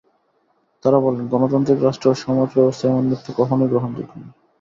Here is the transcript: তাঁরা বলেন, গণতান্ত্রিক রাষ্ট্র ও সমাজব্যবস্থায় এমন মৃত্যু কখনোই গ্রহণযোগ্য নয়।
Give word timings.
তাঁরা 0.85 0.99
বলেন, 0.99 1.23
গণতান্ত্রিক 1.27 1.79
রাষ্ট্র 1.81 2.05
ও 2.09 2.19
সমাজব্যবস্থায় 2.21 2.91
এমন 2.91 3.03
মৃত্যু 3.07 3.31
কখনোই 3.37 3.69
গ্রহণযোগ্য 3.69 4.11
নয়। 4.15 4.31